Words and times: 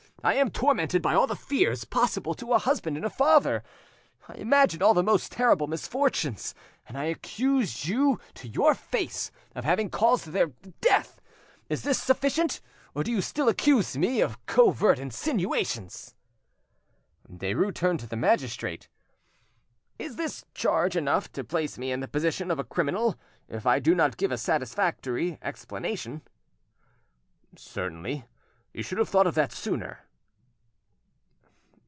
I 0.23 0.35
am 0.35 0.51
tormented 0.51 1.01
by 1.01 1.15
all 1.15 1.25
the 1.25 1.35
fears 1.35 1.83
possible 1.83 2.35
to 2.35 2.53
a 2.53 2.59
husband 2.59 2.95
and 2.95 3.11
father; 3.11 3.63
I 4.29 4.35
imagine 4.35 4.83
all 4.83 4.93
the 4.93 5.01
most 5.01 5.31
terrible 5.31 5.65
misfortunes, 5.65 6.53
and 6.87 6.95
I 6.95 7.05
accuse 7.05 7.87
you 7.87 8.19
to 8.35 8.47
your 8.47 8.75
face 8.75 9.31
of 9.55 9.63
having 9.65 9.89
caused 9.89 10.27
their 10.27 10.51
death! 10.79 11.19
Is 11.69 11.81
this 11.81 11.99
sufficient, 11.99 12.61
or 12.93 13.03
do 13.03 13.11
you 13.11 13.19
still 13.19 13.49
accuse 13.49 13.97
me 13.97 14.21
of 14.21 14.37
covert 14.45 14.99
insinuations?" 14.99 16.13
Derues 17.27 17.73
turned 17.73 18.01
to 18.01 18.07
the 18.07 18.15
magistrate. 18.15 18.89
"Is 19.97 20.17
this 20.17 20.45
charge 20.53 20.95
enough 20.95 21.31
to 21.31 21.43
place 21.43 21.79
me 21.79 21.91
in 21.91 21.99
the 21.99 22.07
position 22.07 22.51
of 22.51 22.59
a 22.59 22.63
criminal 22.63 23.15
if 23.47 23.65
I 23.65 23.79
do 23.79 23.95
not 23.95 24.17
give 24.17 24.31
a 24.31 24.37
satisfactory 24.37 25.39
explanation?" 25.41 26.21
"Certainly; 27.55 28.25
you 28.71 28.83
should 28.83 28.99
have 28.99 29.09
thought 29.09 29.25
of 29.25 29.33
that 29.33 29.51
sooner." 29.51 30.01